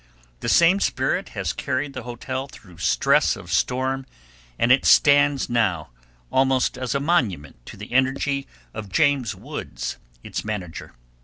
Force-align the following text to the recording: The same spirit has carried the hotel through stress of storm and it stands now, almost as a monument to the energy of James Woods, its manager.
The 0.39 0.49
same 0.49 0.79
spirit 0.79 1.29
has 1.37 1.53
carried 1.53 1.93
the 1.93 2.01
hotel 2.01 2.47
through 2.47 2.79
stress 2.79 3.35
of 3.35 3.51
storm 3.53 4.07
and 4.57 4.71
it 4.71 4.83
stands 4.83 5.47
now, 5.47 5.91
almost 6.31 6.75
as 6.75 6.95
a 6.95 6.99
monument 6.99 7.63
to 7.67 7.77
the 7.77 7.91
energy 7.91 8.47
of 8.73 8.89
James 8.91 9.35
Woods, 9.35 9.97
its 10.23 10.43
manager. 10.43 10.93